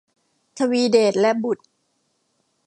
[0.57, 1.63] ทวีเดชและบุตร